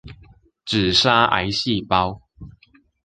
[0.65, 2.23] 只殺癌細胞！